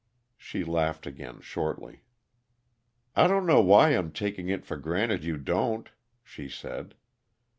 She 0.35 0.63
laughed 0.63 1.05
again 1.05 1.41
shortly. 1.41 2.01
"I 3.15 3.27
don't 3.27 3.45
know 3.45 3.61
why 3.61 3.91
I'm 3.91 4.11
taking 4.11 4.49
it 4.49 4.65
for 4.65 4.75
granted 4.77 5.23
you 5.23 5.37
don't," 5.37 5.89
she 6.23 6.49
said. 6.49 6.95